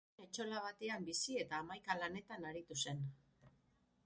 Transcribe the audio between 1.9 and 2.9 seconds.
lanetan aritu